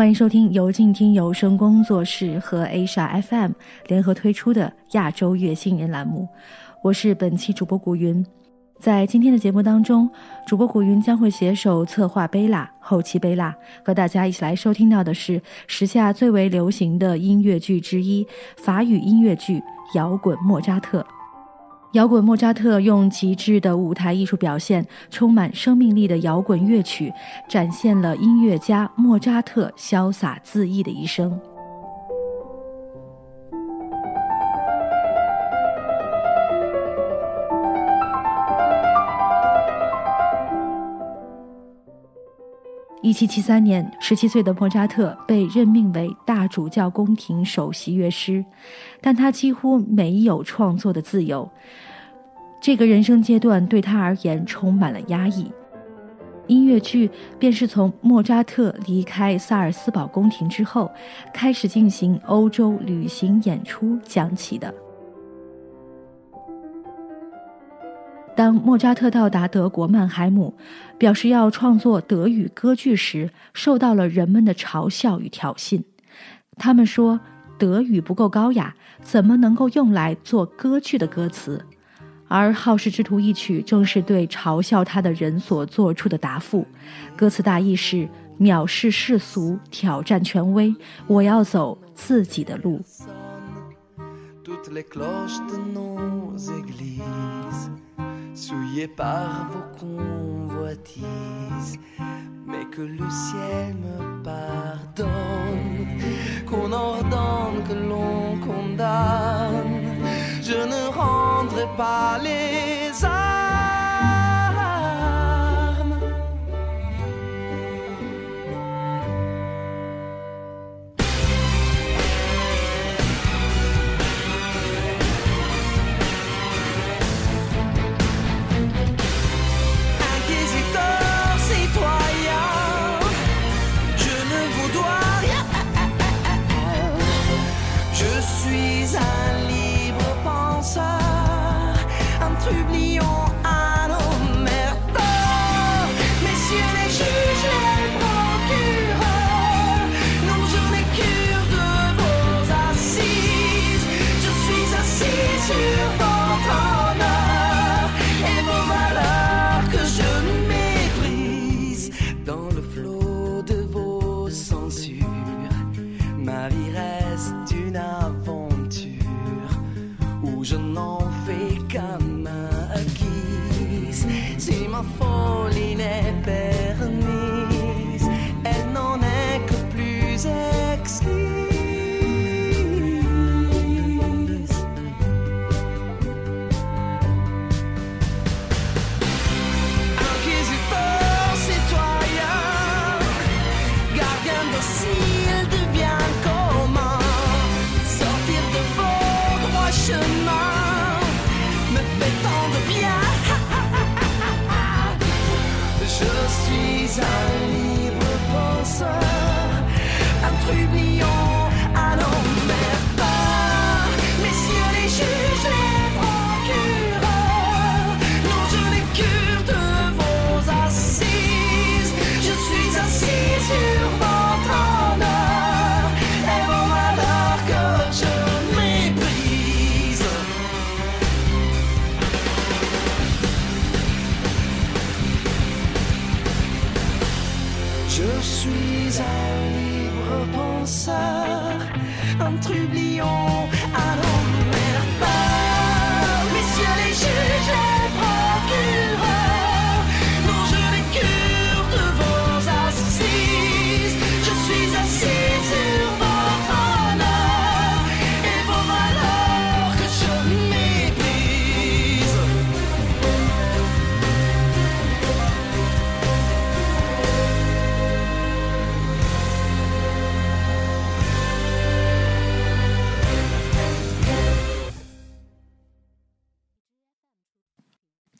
[0.00, 3.52] 欢迎收听由静听有声工作室和 Asia FM
[3.86, 6.26] 联合推出的亚洲乐新人栏目，
[6.82, 8.24] 我是本期主播古云。
[8.78, 10.10] 在今天的节目当中，
[10.46, 19.58] 主播古云将会携手策划贝拉，后期贝拉和大家一起来收听到的是时下最为流行的音乐剧之一——法语音乐剧
[19.94, 21.02] 《摇滚莫扎特》。
[21.92, 27.12] 摇滚莫扎特用极致的舞台艺术表现，充满生命力的摇滚乐曲，
[27.48, 31.36] 展现了音乐家莫扎特潇洒恣意的一生。
[43.02, 48.44] 一七七三年，十七岁的莫扎特被任命为大主教宫廷首席乐师，
[49.00, 51.48] 但他几乎没有创作的自由。
[52.60, 55.50] 这个人生阶段对他而言充满了压抑。
[56.46, 60.90] 音乐剧便是从莫扎特离开萨尔斯堡宫廷之后，
[61.32, 64.74] 开始进行欧洲旅行演出讲起的。
[68.40, 70.54] 当莫扎特到达德国曼海姆，
[70.96, 75.82] 表示要创作德语歌剧时，受到了人们的嘲笑与挑衅。
[76.56, 77.20] 他们说
[77.58, 81.62] 德语不够高雅，怎么能够用来做歌剧的歌词？
[82.28, 86.66] 而《好事之徒》一曲正是对嘲笑他的人所做出的答复。
[87.14, 88.08] 歌词大意是：
[88.38, 90.74] 藐视世俗，挑战权威，
[91.06, 92.80] 我要走自己的路。
[98.34, 101.78] Souillé par vos convoitises,
[102.46, 105.86] mais que le ciel me pardonne,
[106.46, 110.04] qu'on ordonne que l'on condamne,
[110.42, 113.04] je ne rendrai pas les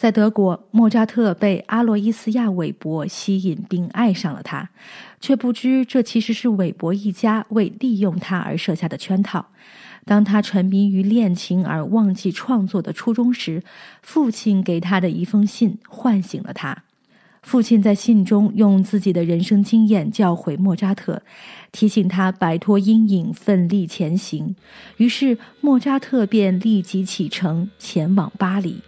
[0.00, 4.70] 在德国，莫扎特被阿洛伊斯亚·韦伯吸引并爱上了他，
[5.20, 9.49] 却不知这其实是韦伯一家为利用他而设下的圈套。
[10.06, 13.62] 当他沉迷于恋情而忘记创作的初衷时，
[14.00, 16.85] 父亲给他的一封信唤醒了他。
[17.43, 21.20] 父亲在信中用自己的人生经验教诲莫扎特，
[21.73, 24.56] 提醒他摆脱阴影，奋力前行。
[24.97, 28.81] 于是，莫扎特便立即启程前往巴黎。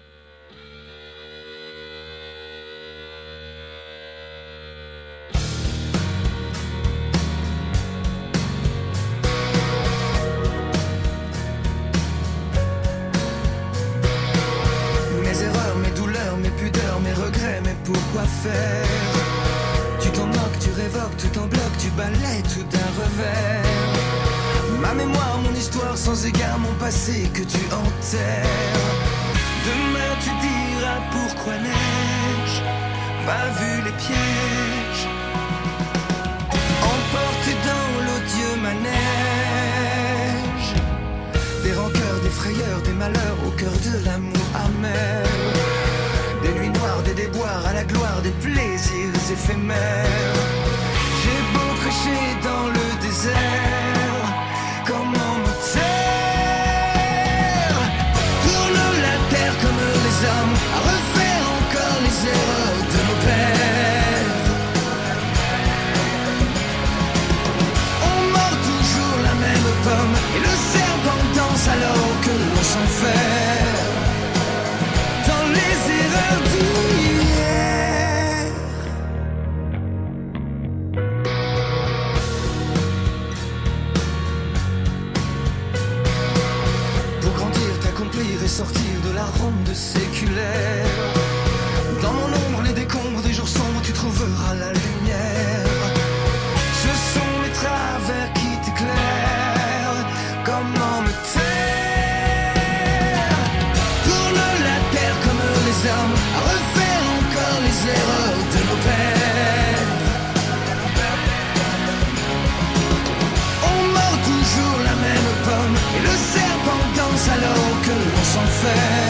[118.62, 119.01] said.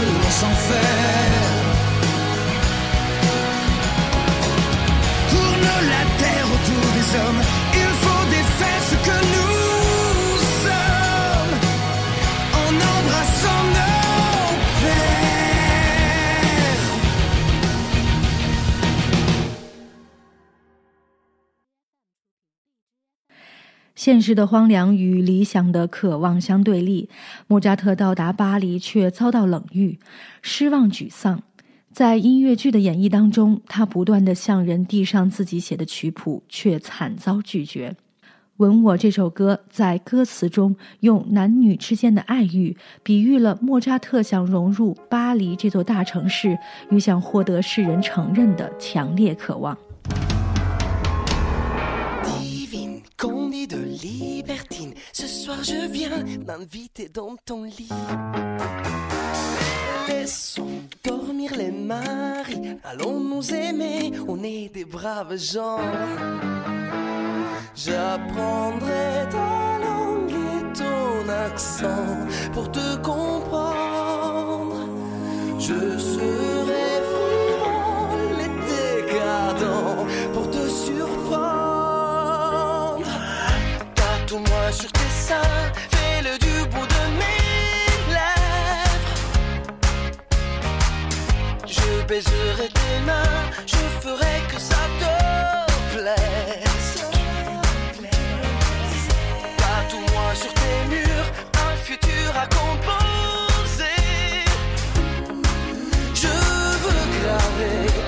[0.00, 1.37] que l'on s'en fait.
[24.08, 27.10] 现实的荒凉与理想的渴望相对立，
[27.46, 29.98] 莫扎特到达巴黎却遭到冷遇，
[30.40, 31.42] 失望沮丧。
[31.92, 37.90] 在音乐剧的演绎当中，他不断的向人递上自己写的曲谱，却惨遭拒绝。
[38.56, 49.76] 《吻我》这首歌在歌词中用男女之间的爱欲，比喻了莫扎特想融入巴黎这座大城市与想获得世人承认的强烈渴望。
[54.02, 54.94] Libertine.
[55.12, 57.88] Ce soir je viens m'inviter dans ton lit.
[60.08, 65.80] Laissons dormir les maris, allons nous aimer, on est des braves gens.
[67.74, 74.88] J'apprendrai ta langue et ton accent pour te comprendre.
[75.58, 76.97] Je serai
[85.90, 87.42] fais-le du bout de mes
[88.14, 89.14] lèvres.
[91.66, 95.12] Je baiserai tes mains, je ferai que ça te
[95.96, 97.04] plaise.
[99.58, 101.30] Tatoue-moi sur tes murs
[101.66, 104.04] un futur à composer.
[106.14, 106.34] Je
[106.82, 108.07] veux graver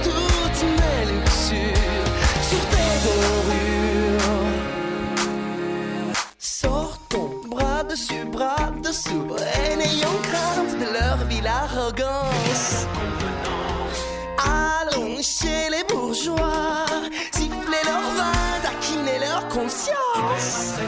[15.22, 16.86] chez les bourgeois,
[17.32, 20.78] siffler leur vin, taquiner leur conscience.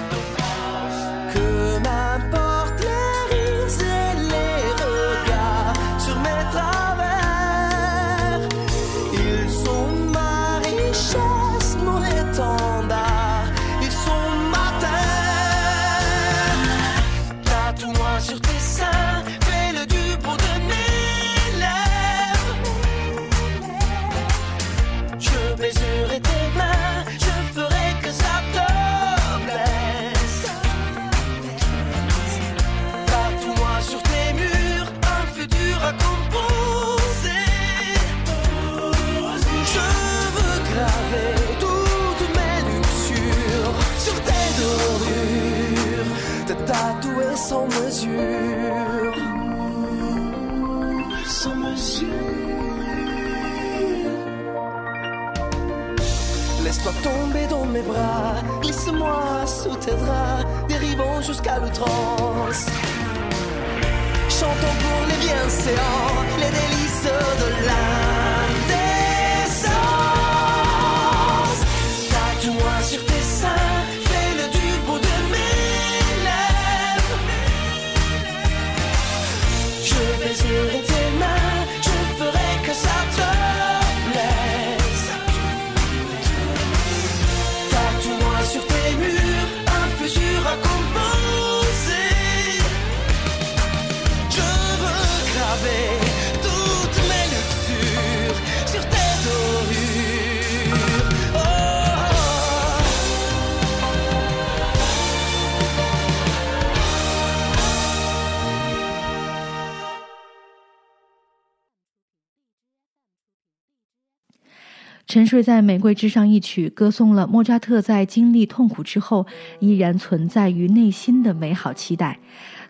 [115.32, 119.24] 睡在玫瑰之上，一曲歌颂了莫扎特在经历痛苦之后，
[119.60, 122.20] 依然存在于内心的美好期待。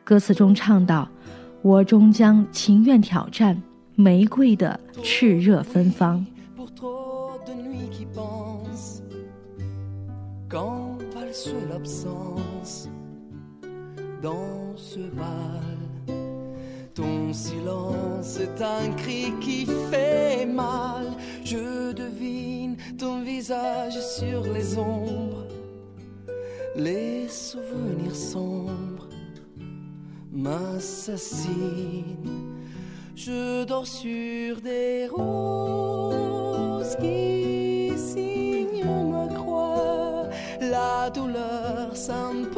[0.05, 1.11] 歌词中唱道
[1.61, 3.61] ：“我终将情愿挑战
[3.97, 6.25] 玫瑰的炽热芬芳。”
[16.95, 21.07] Ton silence est un cri qui fait mal.
[21.43, 25.47] Je devine ton visage sur les ombres,
[26.77, 29.09] les souvenirs sombres
[30.31, 31.53] m'assassinent.
[33.17, 40.29] Je dors sur des roses qui signent ma croix.
[40.61, 42.52] La douleur s'impose,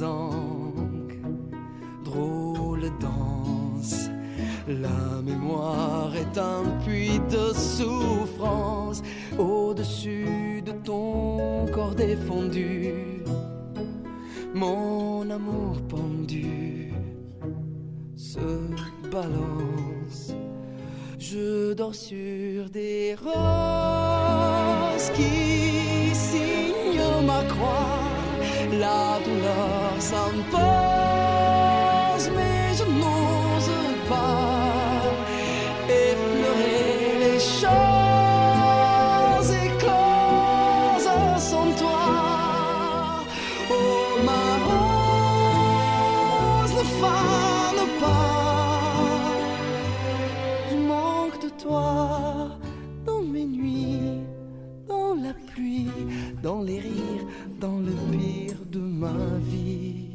[0.00, 1.20] exsangues.
[2.04, 4.08] Drôle danse,
[4.66, 9.02] la mémoire est un puits de souffrance
[9.38, 12.94] au-dessus de ton corps défendu.
[14.54, 16.92] Mon amour pendu
[18.16, 18.38] se
[19.12, 20.34] balance.
[21.18, 27.98] Je dors sur des roses qui signent ma croix.
[28.78, 30.56] La douleur s'impose,
[32.36, 33.72] mais je n'ose
[34.08, 35.02] pas
[35.88, 37.60] effleurer les choses
[39.66, 41.10] écloses
[41.50, 42.04] sans toi.
[43.70, 43.72] Oh
[44.28, 48.34] ma rose, ne fane pas.
[50.70, 51.90] Je manque de toi
[53.06, 54.20] dans mes nuits,
[54.88, 55.69] dans la pluie,
[56.42, 57.26] dans les rires,
[57.60, 60.09] dans le pire de ma vie.「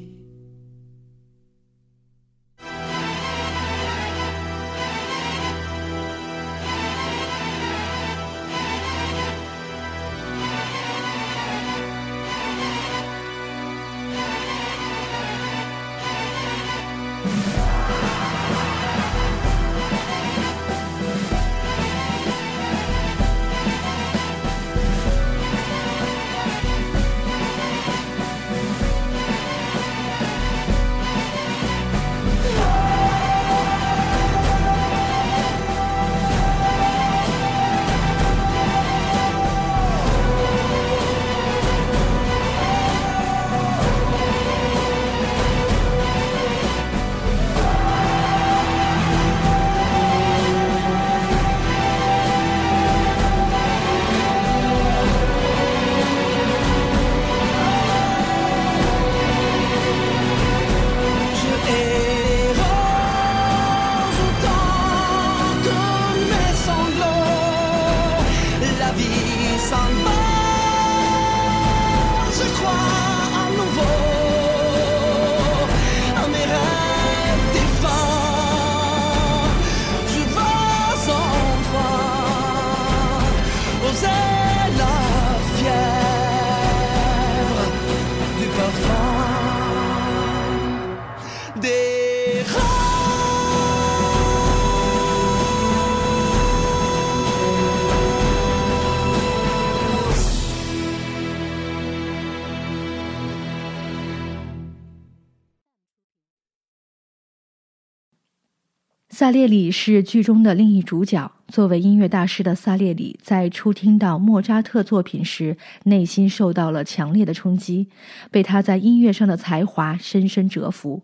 [109.17, 111.31] 萨列里是剧中的另一主角。
[111.47, 115.55] 作为音乐大师的萨列里，在初听到莫扎特作品时，
[115.85, 117.87] 内心受到了强烈的冲击，
[118.29, 121.01] 被他在音乐上的才华深深折服。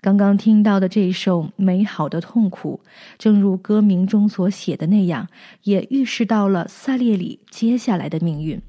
[0.00, 2.80] 刚刚听到的这首《美好的痛苦》，
[3.16, 5.28] 正如歌名中所写的那样，
[5.62, 8.60] 也预示到了萨列里接下来的命运。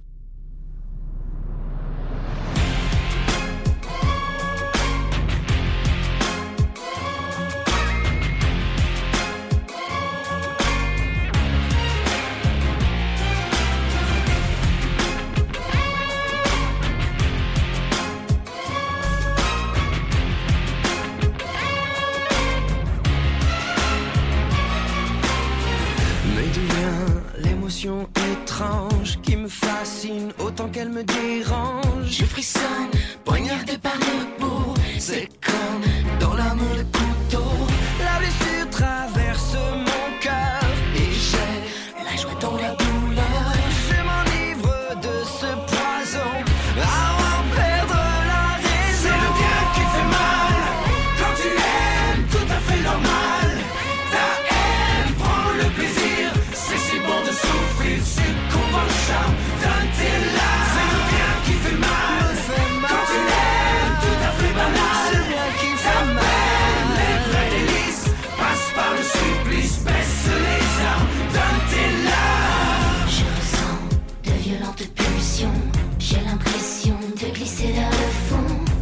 [28.31, 32.09] Étrange qui me fascine autant qu'elle me dérange.
[32.09, 32.91] Je frissonne,
[33.23, 34.73] poignardé par le peau.
[34.99, 37.12] C'est comme dans l'amour le couteau.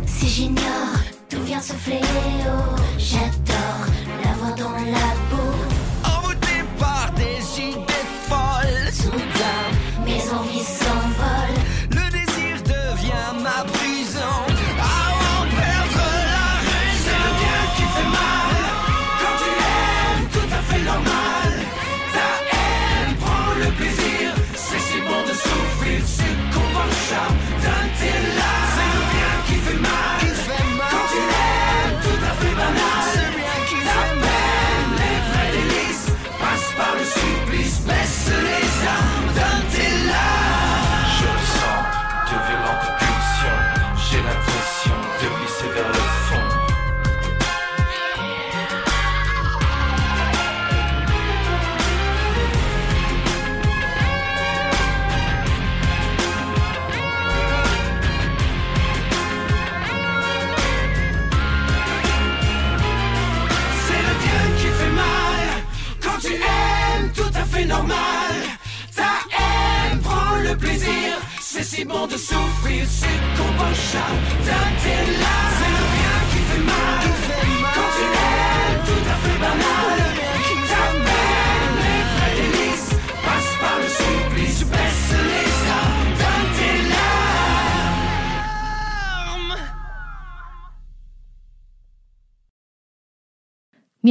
[0.06, 2.02] Si j'ignore d'où vient ce fléau,
[2.98, 3.81] j'adore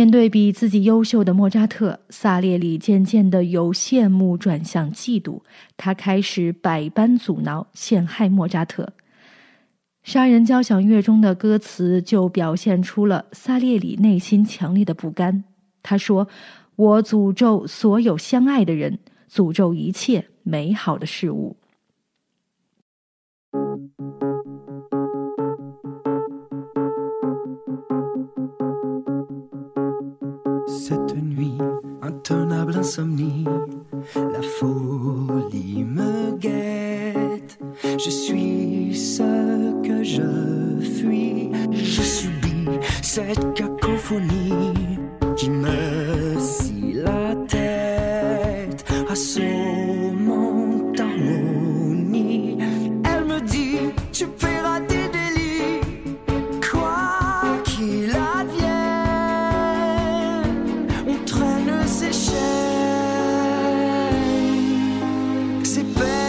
[0.00, 5.42] 面对比自己优秀的莫扎特，萨列里渐渐的由羡慕转向嫉妒，
[5.76, 8.84] 他开始百般阻挠、陷害莫扎特。
[10.02, 15.44] 《杀人交响乐》中的歌词就表现出了萨列里内心强烈的不甘。
[15.82, 16.26] 他说
[16.76, 21.58] ：“我诅咒所有相爱的人，诅咒一切美好的事物。”
[32.76, 33.44] Insomnie,
[34.14, 37.59] la folie me guette.
[37.83, 42.68] Je suis ce que je fuis, je subis
[43.02, 44.79] cette cacophonie
[65.70, 66.19] se perde.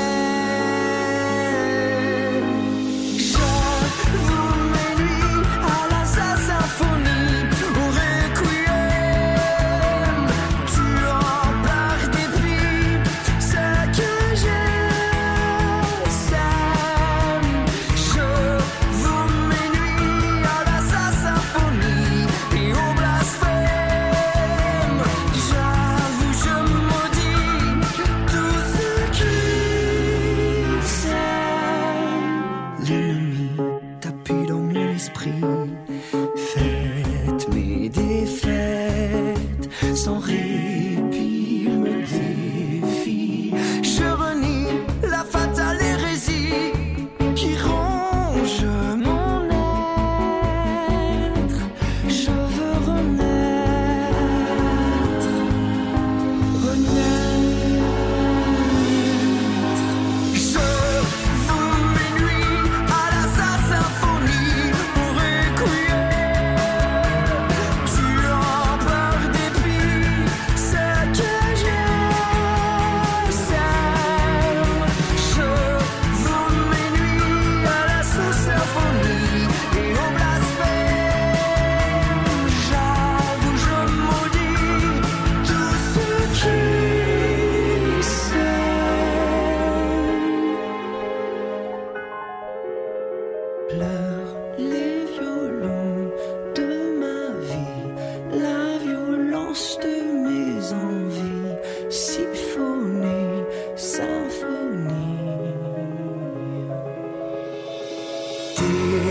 [52.81, 53.20] never know.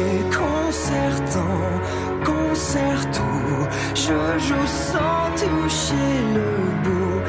[0.00, 1.60] Déconcertant,
[2.24, 3.30] concerto,
[3.94, 6.48] je joue sans toucher le
[6.82, 7.20] bout.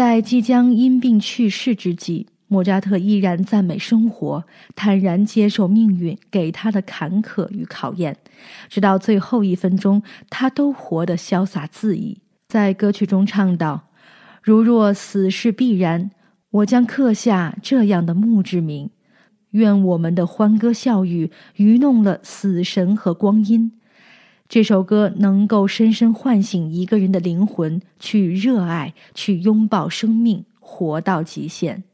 [0.00, 4.42] 在即将因病去世之际，莫扎特依然赞美生活，
[4.74, 8.16] 坦然接受命运给他的坎坷与考验，
[8.70, 12.16] 直到最后一分钟，他都活得潇洒恣意。
[12.48, 13.90] 在歌曲中唱道
[14.42, 16.10] ：“如若死是必然，
[16.50, 18.88] 我将刻下这样的墓志铭。
[19.50, 23.70] 愿我们的欢歌笑语愚弄了死神和光阴。”
[24.50, 31.84] 这首歌能够深深唤醒一个人的灵魂，去热爱，去拥抱生命，活到极限。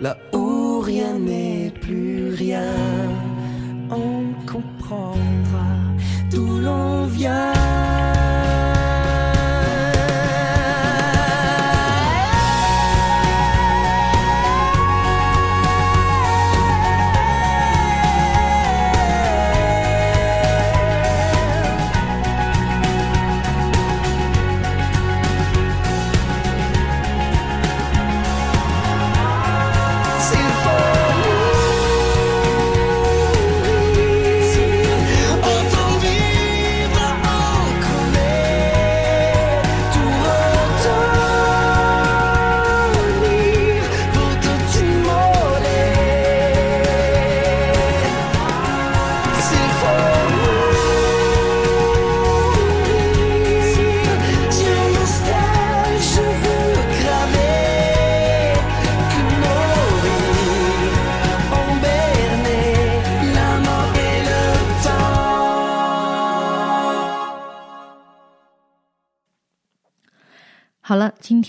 [0.00, 0.16] la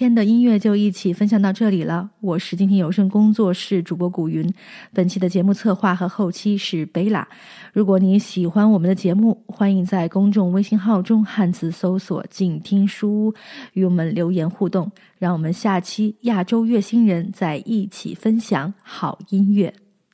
[0.07, 2.09] 天的音乐就一起分享到这里了。
[2.21, 4.49] 我是今天有声工作室主播古云，
[4.93, 7.27] 本期的节目策划和后期是贝拉。
[7.73, 13.33] 如果你喜欢我们的节目，欢迎在公众微信号中汉字搜索“静听书屋”，
[13.75, 14.89] 与我们留言互动。
[15.19, 19.73] 让我们下期亚洲月星人再一起分享好音乐。